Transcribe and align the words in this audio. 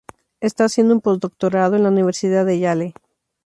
Está 0.39 0.63
haciendo 0.65 0.95
un 0.95 1.01
postdoctorado 1.01 1.75
en 1.75 1.83
la 1.83 1.89
Universidad 1.89 2.43
de 2.43 2.57
Yale. 2.57 2.93